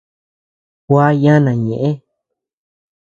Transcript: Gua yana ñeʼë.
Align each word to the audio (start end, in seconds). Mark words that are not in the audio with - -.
Gua 0.87 1.05
yana 1.23 1.51
ñeʼë. 1.65 1.89